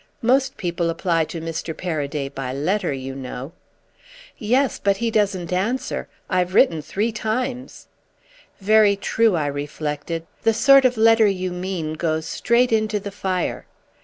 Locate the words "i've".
6.27-6.55